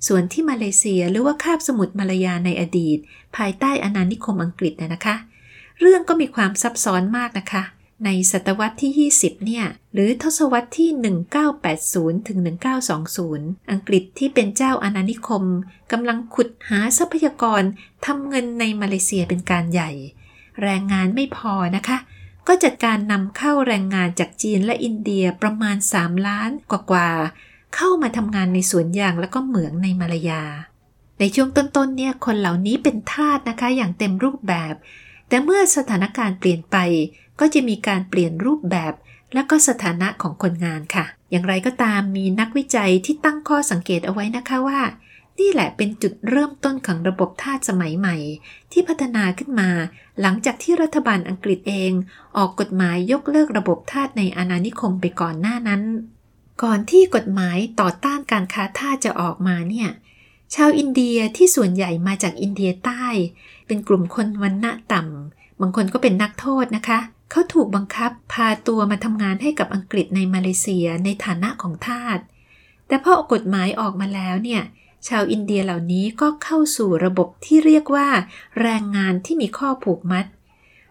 [0.06, 2.98] ส่วนที่มาเลเซียหรือว่าคาบสมุทรมาลายาในอดีต
[3.36, 5.16] ภายใต้อาณานิคมอังกฤษนะคะ
[5.80, 7.62] เรื่องก็มีความซับซ้อนมากนะคะ
[8.04, 10.90] ในศตวรรษที่ 20 เนี่ย หรือทศวรรษที่
[11.58, 12.38] 1980 ถึง
[13.04, 15.44] 1920 อังกฤษที่เป็นเจ้าอาณานิคม
[15.92, 17.62] กำลังขุดหาทรัพยากร
[18.06, 19.90] ทำเงินในมาเลเซียเป็นการใหญ่
[20.62, 21.98] แรงงานไม่พอนะคะ
[22.46, 30.42] ก็จัดการนำเข้าแรงงานจากจีนและอินเดียประมาณ 3 ล้านกว่าๆ เข้ามาทำงานในสวนยางและก็เหมืองในมาลายา
[31.18, 34.74] ในช่วงต้นๆ เนี่ย คนเหล่านี้เป็นทาสนะคะอย่างเต็มรูปแบบ
[35.28, 36.76] แต่เมื่อสถานการณ์เปลี่ยนไป
[37.40, 38.92] ก็จะมีการเปลี่ยนรูปแบบ
[39.34, 44.80] และก็สถานะของคนงานค่ะ อย่างไรก็ตามมีนักวิจัยที่ตั้งข้อสังเกตเอาไว้นะคะว่า
[45.40, 48.16] นี่แหละเป็นจุดเริ่มต้นของระบบทาสสมัยใหม่
[48.72, 49.70] ที่พัฒนาขึ้นมา
[50.20, 51.92] หลังจากที่รัฐบาลอังกฤษเอง
[52.36, 55.82] ออกกฎหมายยกเลิกระบบทาสในอาณานิคมไปก่อนหน้านั้น
[56.62, 59.88] ก่อนที่กฎหมายต่อต้านการค้าทาสจะออกมาเนี่ย
[60.54, 63.04] ชาวอินเดียที่ส่วนใหญ่มาจากอินเดียใต้
[63.66, 66.98] เป็นกลุ่มคนวันณะต่ำบางคนก็เป็นนักโทษนะคะ
[67.30, 72.18] เขาถูกบังคับพาตัวมาทำงานให้กับอังกฤษในมาเลเซียในฐานะของทาส
[72.86, 74.62] แต่พอกฎหมายออกมาแล้วเนี่ย
[75.08, 78.08] ชาวอินเดียเหล่านี้ก็เข้าสู่ระบบที่เรียกว่า
[78.60, 80.26] แรงงานที่มีข้อผูกมัด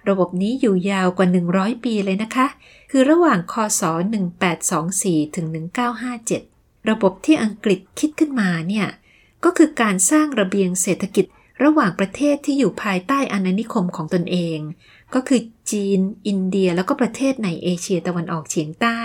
[0.09, 2.47] ระบบนี้อยู่ยาวกว่า 100 ปีเลยนะคะ
[2.91, 3.81] คือระหว่างคศ
[4.57, 5.45] 1824 ถึง
[6.13, 8.87] 1957 ระบบที่อังกฤษคิดขึ้นมาเนี่ย
[9.43, 11.25] ก็คือการสร้างระเบียงเศรษฐกิจ
[11.63, 14.59] ระหว่างประเทศที่อยู่ภายใต้อาณานิคมของตนเอง
[15.13, 19.01] ก็คือ จีน อินเดียแล้วก็ประเทศในเอเชียตะวันออกเฉียงใต้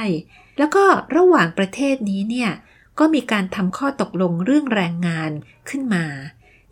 [0.59, 0.85] แล้วก็
[1.17, 2.51] ระหว่างประเทศนี้เนี่ย
[2.99, 5.31] ก็มีการทำข้อตกลงเรื่องแรงงาน
[5.69, 6.05] ขึ้นมา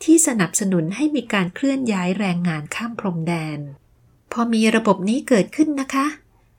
[0.04, 3.58] ที่สนับสนุนให้มีการเคลื่อนย้ายแรงงานข้ามพรมแดน
[4.32, 6.06] พอมีระบบนี้เกิดขึ้นนะคะ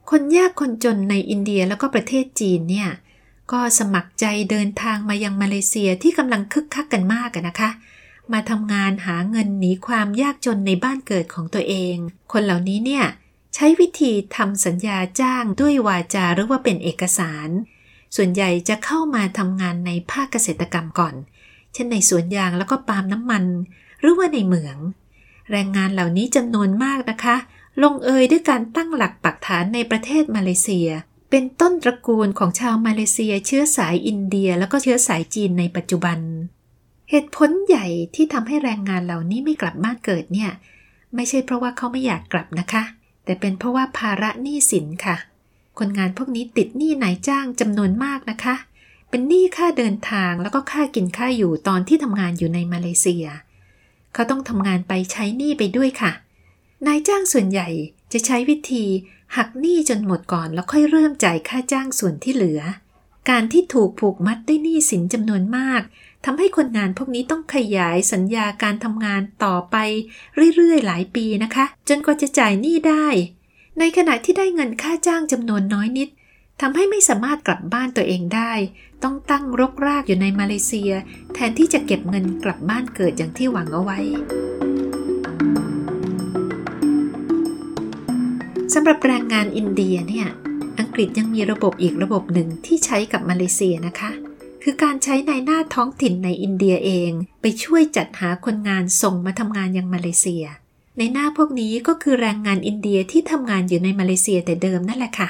[0.09, 2.89] คนยากคนจนในอินเดียแล้วก็ประเทศจีนเนี่ย
[3.51, 7.69] ก็สมัครใจเดินทางมายังมาเลเซียที่กำลังคึกคักกันมากนะคะ
[8.33, 11.95] มาทำงานหาเงินหนีความยากจนในบ้านเกิดของตัวเอง
[12.31, 13.05] คนเหล่านี้เนี่ย
[13.55, 17.49] ใช้วิธีทำสัญญาจ้างด้วยวาจาหรือว่าเป็นเอกสาร
[18.15, 21.15] ส่วนใหญ่จะเข้ามาทำงานในภาคเกษตรกรรมก่อน
[21.73, 23.43] เช่นในสวนยางแล้วก็ปาล์มน้ำมัน
[24.01, 24.77] หรือว่าในเหมือง
[25.51, 27.35] แรงงานเหล่านี้จำนวนมากนะคะ
[27.83, 30.89] ลงเอยด้วยการตั้งหลักปักฐานในประเทศมาเลเซีย
[31.29, 36.19] เป็นต้นตระกูลของชาวมาเลเซีย เชื้อสายอินเดีย แล้วก็เชื้อสายจีนในปัจจุบัน
[37.09, 40.51] เหตุผลใหญ่ที่ทำให้แรงงานเหล่านี้ไม่กลับบ้านเกิดเนี่ย
[41.15, 42.83] ไม่ใช่เพราะว่าเขาไม่อยากกลับนะคะ
[43.25, 45.15] แต่เป็นเพราะว่าภาระหนี้สินค่ะ
[45.79, 48.55] คนงานพวกนี้ติดหนี้นายจ้างจำนวนมากนะคะ
[49.09, 53.25] เป็นหนี้ค่าเดินทางแล้วก็ค่ากินค่าอยู่ตอนที่ทำงานอยู่ในมาเลเซีย
[54.13, 56.11] เขาต้องทำงานไปใช้หนี้ไปด้วยค่ะ
[56.87, 57.67] นายจ้างส่วนใหญ่
[58.13, 58.85] จะใช้วิธี
[59.37, 62.61] หักหนี้จนหมดก่อนแล้วค่อยเริ่มจ่ายค่าจ้างส่วนที่เหลือ
[63.29, 65.81] การที่ถูกผูกมัดด้วยหนี้สินจำนวนมาก
[66.25, 69.75] ทำให้คนงานพวกนี้ต้องขยายสัญญาการทำงานต่อไป
[70.55, 73.07] เรื่อยๆ หลายปีนะคะ จนกว่าจะจ่ายหนี้ได้
[73.79, 76.09] ในขณะที่ได้เงินค่าจ้างจำนวนน้อยนิด
[76.61, 78.53] ทำให้ไม่สามารถกลับบ้านตัวเองได้
[79.03, 80.91] ต้องตั้งรกรากอยู่ในมาเลเซีย
[81.33, 83.99] แทนที่จะเก็บเงินกลับบ้านเกิดอย่างที่หวังเอาไว้
[88.73, 90.29] สำหรับแรงงานอินเดียเนี่ย
[91.03, 94.11] ฤษยังมีระบบอีกระบบหนึ่งที่ใช้กับมาเลเซียนะคะ
[94.63, 100.45] คือการใช้ในหน้าท้องถิ่นในอินเดียเอง ไปช่วยจัดหาคนงานส่งมาทำงานยังมาเลเซีย
[100.97, 105.29] ในหน้าพวกนี้ก็คือแรงงานอินเดียที่ทำงานอยู่ในมาเลเซียแต่เดิมนั่นแหละค่ะ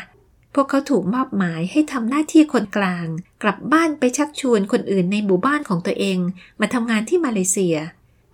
[0.53, 3.07] พวกเขาถูกมอบหมายให้ทำหน้าที่คนกลาง
[3.43, 6.19] กลับบ้านไปชักชวนคนอื่นในหมู่บ้านของตัวเอง
[6.59, 7.77] มาทำงานที่มาเลเซีย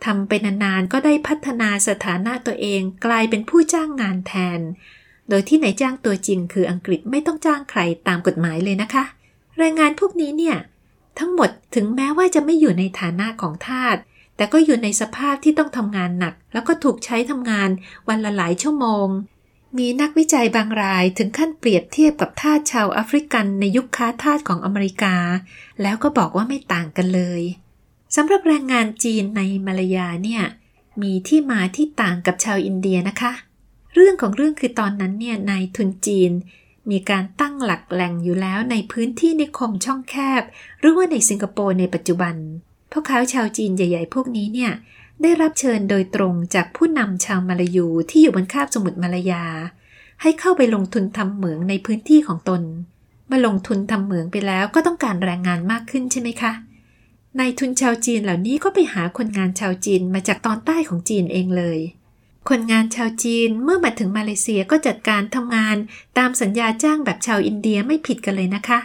[0.06, 4.60] ทำไปนานๆก็ได้พัฒนาสถานะตัวเองกลายเป็นผู้จ้างงานแทน
[5.30, 9.04] โดยที่นายจ้างตัวจริงคืออังกฤษไม่ต้องจ้างใครตามกฎหมายเลยนะคะ
[9.58, 10.58] แรงงานพวกนี้เนี่ย
[11.20, 13.96] ทั้งหมดถึงแม้ว่าจะไม่อยู่ในฐานะของทาส
[14.36, 17.70] แต่ก็อยู่ในสภาพที่ต้องทำงานหนัก แล้วก็ถูกใช้ทำงาน
[18.08, 19.08] วันละหลายชั่วโมง
[19.78, 25.16] มีนักวิจัยบางรายถึงขั้นเปรียบเทียบกับทาสชาวแอฟริกันในยุคค้าทาสของอเมริกา
[25.82, 27.42] แล้วก็บอกว่าไม่ต่างกันเลย
[28.16, 30.44] สำหรับแรงงานจีนในมาลายาเนี่ย
[31.02, 33.32] มีที่มาที่ต่างกับชาวอินเดียนะคะ
[33.98, 36.32] เรื่องของเรื่องคือตอนนั้นเนี่ยนายทุนจีน
[36.92, 40.42] มีการตั้งหลักแหล่งอยู่แล้วในพื้นที่นิคมช่องแคบ
[40.80, 42.36] หรือว่าในสิงคโปร์ในปัจจุบัน
[42.92, 44.72] พวกเขาชาวจีนใหญ่ ๆ พวกนี้เนี่ย
[45.22, 49.46] ได้รับเชิญโดยตรงจากผู้นำชาวมาลายูที่อยู่บนคาบสมุทรมาลายา
[50.22, 52.62] ให้เข้าไปลงทุนทำเหมืองในพื้นที่ของตน
[53.28, 56.54] เมื่อลงทุนทำเหมืองไปแล้วก็ต้องการแรงงานมากขึ้นใช่ไหมคะ
[57.40, 61.80] นายทุนชาวจีนเหล่านี้ก็ไปหาคนงานชาวจีนมาจากตอนใต้ของจีนเองเลย
[62.50, 65.78] คนงานชาวจีนเมื่อมาถึงมาเลเซียก็จัดการทำงาน
[66.18, 68.80] ตามสัญญาจ้างแบบชาวอินเดียไม่ผิดกันเลยนะคะ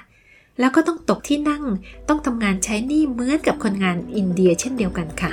[0.61, 1.65] แล้วก็ต้องตกที่นั่ง
[2.09, 5.31] ต้องทำงานใช้หนี้เหมือนกับคนงานอินเดียเช่นเดียวกันค่ะ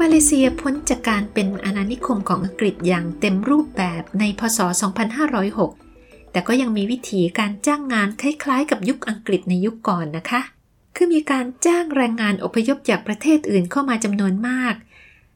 [0.00, 4.58] มาเลเซียพ้นจากการเป็นอาณานิคมของอังกฤษอย่างเต็มรูปแบบในพศ
[5.46, 10.53] 2506 แต่ก็ยังมีวิธีการจ้างงานคล้ายๆ กับยุคอังกฤษในยุคก่อนนะคะ
[10.96, 14.74] คือมีการจ้างแรงงานอพยพจากประเทศอื่นเข้ามาจำนวนมาก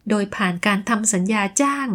[0.08, 1.88] โดยผ่านการทำสัญญาจ้าง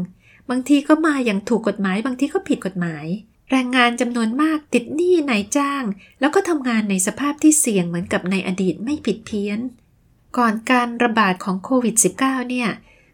[0.49, 3.05] บางทีก็มาอย่างถูกกฎหมาย บางทีก็ผิดกฎหมาย
[3.51, 5.83] แรงงานจำนวนมากติดหนี้นายจ้าง
[6.19, 9.59] แล้วก็ทำงานในสภาพที่เสี่ยงเหมือนกับในอดีตไม่ผิดเพี้ยน
[10.37, 12.69] ก่อนการระบาดของโควิด -19 เนี่ย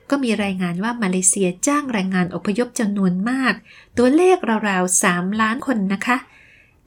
[0.09, 3.53] ก็มีรายงานว่ามาเลเซียจ้างแรงงานอพยพจำนวนมาก
[3.97, 4.37] ตัวเลข
[4.69, 6.17] ราวๆ3ล้านคนนะคะ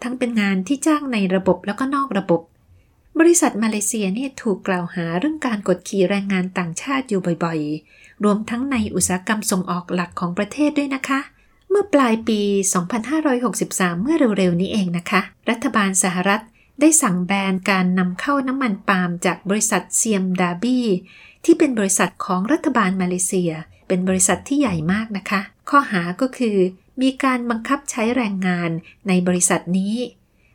[0.02, 2.40] ทั้งเป็นงานที่จ้างในระบบแล้วก็นอกระบบ
[3.18, 11.20] บริษัทมาเลเซียเนี่ยถูกกล่าวหาเรื่องการกดขี่แรงงานต่างชาติอยู่บ่อยๆ รวมทั้งในอุตสาหกรรมส่งออกหลักของประเทศด้วยนะคะ
[11.70, 12.40] เมื่อปลายปี
[13.22, 15.20] 2563 เมื่อเร็วๆนี้เองนะคะ
[15.50, 16.42] รัฐบาลสหรัฐ
[16.80, 20.86] ได้สั่งแบนการนำเข้าน้ำมันปาล์มจากบริษัทเซียมดาบี้
[21.44, 23.52] ที่เป็นบริษัทของรัฐบาลมาเลเซีย
[23.88, 26.56] เป็นบริษัทที่ใหญ่มากนะคะ ข้อหาก็คือ
[27.02, 28.70] มีการบังคับใช้แรงงาน
[29.08, 29.94] ในบริษัทนี้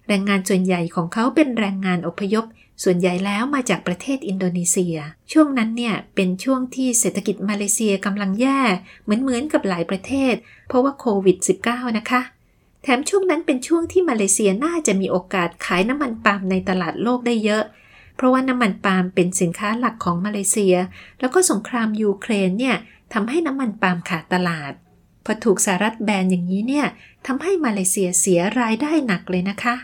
[0.07, 2.45] แรงงานส่วนใหญ่ของเขาเป็นแรงงานอพยพ
[2.83, 4.95] ส่วนใหญ่แล้วมาจากประเทศอินโดนีเซีย
[5.31, 8.61] ช่วงนั้นเนี่ยเป็นช่วงที่เศรษฐกิจมาเลเซียกำลังแย่
[9.03, 10.33] เหมือนเหมือนกับหลายประเทศ
[10.67, 12.21] เพราะว่าโควิด -19 นะคะ
[12.83, 17.63] แถมช่วงนั้นเป็นช่วงที่มาเลเซียน่าจะมีโอกาสขายน้ำมันปาล์มในตลาดโลกได้เยอะ
[18.15, 20.75] เพราะว่าน้ำมันปาล์มเป็นสินค้าหลักของมาเลเซีย
[21.19, 22.75] แล้วก็สงครามยูเครนเนี่ย
[23.13, 24.71] ทำให้น้ำมันปาล์มขาดตลาด
[25.25, 26.85] พอถูกสหรัฐแบนอย่างนี้เนี่ย
[27.27, 29.75] ทำให้มาเลเซียเสียรายได้หนักเลยนะคะ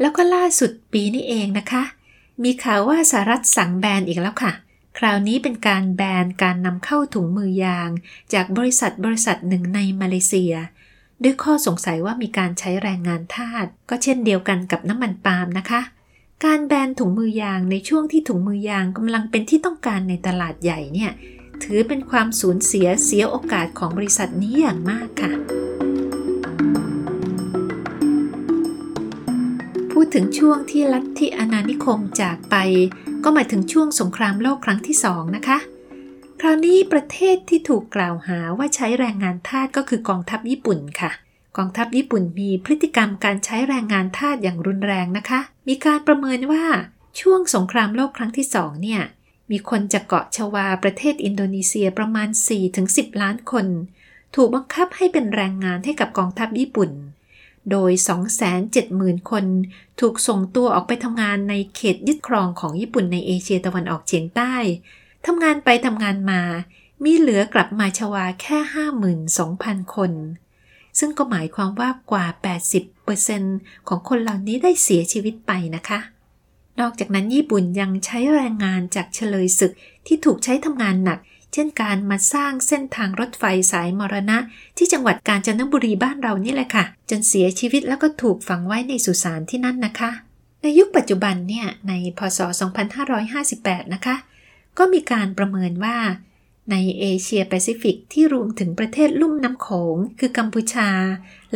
[0.00, 1.82] แล้วก็ล่าสุดปีนี้เองนะคะ
[2.44, 4.52] มีข่าวว่าสหรัฐสั่งแบนอีกแล้วค่ะ
[4.98, 7.90] คราวนี้เป็นการแบนการนำเข้าถุงมือยาง
[8.32, 10.54] จากบริษัทบริษัทหนึ่งในมาเลเซีย
[11.22, 15.80] ด้วยข้อสงสัยว่ามีการใช้แรงงานทาสก็เช่นเดียวกันกับน้ำมันปาล์มนะคะ
[16.44, 21.12] การแบนถุงมือยางในช่วงที่ถุงมือยางกำลังเป็นที่ต้องการในตลาดใหญ่เนี่ย
[21.62, 25.32] ถือเป็นความสูญเสียเสียโอกาสของบริษัทนี้อย่างมากค่ะ
[30.00, 32.56] พูดถึงช่วงที่ลัทธิอนานิคมจากไป
[33.24, 35.58] ก็หมายถึงช่วงสงครามโลกครั้งที่สองนะคะ
[36.40, 41.10] คราวนี้ประเทศที่ถูกกล่าวหาว่าใช้แรงงานทาสก็คือกองทัพญี่ปุ่นค่ะ
[41.56, 46.64] กองทัพญี่ปุ่นมีพฤติกรรมการใช้แรงงานทาสอย่างรุนแรงนะคะ มีการประเมินว่า
[47.20, 49.02] ช่วงสงครามโลกครั้งที่สองเนี่ย
[49.50, 52.28] มีคนจากเกาะชวาประเทศอินโดนีเซียประมาณ
[52.74, 53.66] 4-10 ล้านคน
[54.34, 56.92] ถูกบังคับให้เป็นแรงงานให้กับกองทัพญี่ปุ่น
[57.70, 57.90] โดย
[58.60, 59.44] 270,000 คน
[60.00, 64.54] ถูกส่งตัวออกไปทำงานในเขตยึดครองของญี่ปุ่นในเอเชียตะวันออกเฉียงใต้
[65.26, 66.42] ทำงานไปทำงานมา
[67.04, 68.58] มีเหลือกลับมาชวาแค่
[69.26, 70.12] 52,000 คน
[70.98, 72.26] ซึ่งก็หมายความว่ากว่า
[73.06, 76.00] 80%ของคนเหล่านี้ได้เสียชีวิตไปนะคะ
[76.80, 79.72] นอกจากนั้นญี่ปุ่นยังใช้แรงงานจากเฉลยศึก
[80.06, 81.18] ที่ถูกใช้ทำงานหนัก
[81.58, 84.38] เช่นการมาสร้างเส้นทางรถไฟสายมรณะ
[84.76, 90.10] ที่จังหวัดกาญจนบุรีบ้านเรานี่แหละค่ะ จนเสียชีวิตแล้วก็ถูกฝังไว้ในสุสานที่นั่นนะคะ
[90.62, 92.38] ในยุคปัจจุบันเนี่ยในพศ
[93.16, 94.16] 2558 นะคะ
[94.78, 95.96] ก็มีการประเมินว่า
[96.70, 100.88] ในเอเชียแปซิฟิกที่รวมถึงประเทศลุ่มน้ำโขง คือกัมพูชา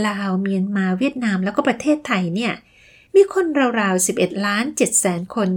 [0.07, 2.53] ลาว เมียนมา เวียดนาม แล้วก็ประเทศไทยเนี่ย
[3.15, 3.47] มีคน
[3.81, 5.51] ราวๆ 11 ล้าน7แสนคน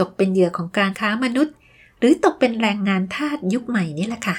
[0.00, 1.54] ตกเป็นเหยื่อของการค้ามนุษย์
[1.98, 4.36] หรือตกเป็นแรงงานทาสยุคใหม่นี่แหละค่ะ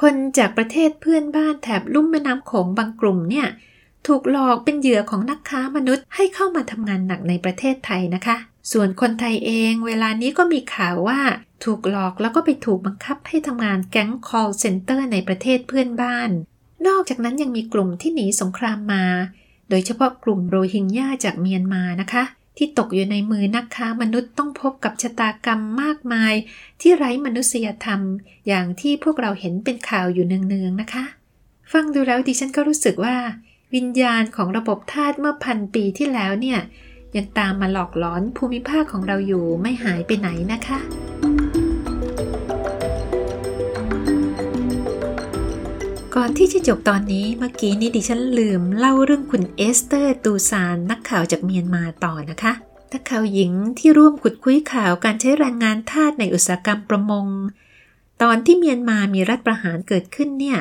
[0.00, 3.46] คนจากประเทศเพื่อนบ้านแถบลุ่มแม่น้ำโขงบางกลุ่มเนี่ย
[4.06, 8.36] ถูกหลอกเป็นเหยื่อของนักค้ามนุษย์ให้เข้ามาทำงานหนักในประเทศไทยนะคะ
[8.72, 11.20] ส่วนคนไทยเองเวลานี้ก็มีข่าวว่า
[11.64, 16.30] ถูกหลอกแล้วก็ไปถูกบังคับให้ทำงานแก๊ง call center ในประเทศเพื่อนบ้าน
[16.86, 19.04] นอกจากนั้นยังมีกลุ่มที่หนีสงครามมา
[19.70, 22.24] โดยเฉพาะกลุ่มโรฮิงญาจากเมียนมานะคะ
[22.58, 26.34] ที่ตกอยู่ในมือนักค้ามนุษย์ต้องพบกับชะตากรรมมากมาย
[26.80, 28.00] ที่ไร้มนุษยธรรม
[28.48, 31.04] อย่างที่พวกเราเห็นเป็นข่าวอยู่เนืองๆนะคะ
[31.72, 33.16] ฟังดูแล้วดิฉันก็รู้สึกว่า
[33.74, 36.60] วิญญาณของระบบทาสเมื่อพันปีที่แล้วเนี่ย
[37.16, 40.78] ยังตามมาหลอกหลอนภูมิภาคของเราอยู่ไม่หายไปไหนนะคะ
[46.20, 52.52] ก่อนที่จะจบตอนนี้เมื่อกี้นี้ดิฉันลืมเล่าเรื่องคุณเอสเตอร์ตูซานนักข่าวจากเมียนมาต่อนะคะ
[52.92, 57.26] นักข่าวหญิงที่ร่วมขุดคุ้ยข่าวการใช้แรงงานทาสในอุตสาหกรรมประมง
[58.22, 60.58] ตอนที่เมียนมามีรัฐประหารเกิดขึ้นเนี่ย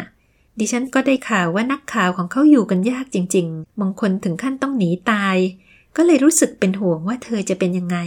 [0.60, 5.38] ดิฉันก็ได้ข่าวว่านักข่าวของเขาอยู่กันยากจริงๆ บางคนถึงขั้นต้องหนีตาย
[5.96, 7.98] ก็เลยรู้สึกเป็นห่วงว่าเธอจะเป็นยังไง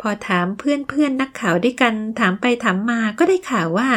[0.00, 3.88] พอถามเพื่อนๆนักข่าวด้วยกันถามไปถามมาก็ได้ข่าวว่า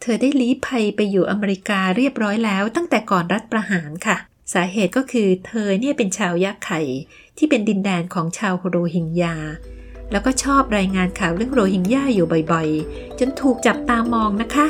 [0.00, 4.16] เธอได้ลี้ภัยไปอยู่อเมริกาเรียบร้อยแล้วตั้งแต่ก่อนรัฐประหารค่ะ
[4.52, 6.80] สาเหตุก็คือเธอเนี่ยเป็นชาวยักษ์ไข่
[7.36, 9.36] ที่เป็นดินแดนของชาวโรฮิงญา
[10.10, 14.66] แล้วก็ชอบรายงานข่าวเรื่องโรฮิงญาอยู่บ่อยๆ จนถูกจับตามองนะคะ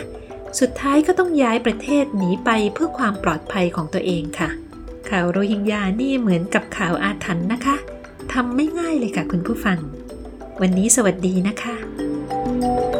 [0.61, 4.49] สุดท้ายก็ต้องย้ายประเทศหนีไปเพื่อความปลอดภัยของตัวเองค่ะ
[5.09, 7.77] ข่าวโรฮิงญานี่เหมือนกับข่าวอาถรรพ์นะคะ
[8.33, 9.79] ทำไม่ง่ายเลยค่ะคุณผู้ฟัง
[10.61, 13.00] วันนี้สวัสดีนะคะ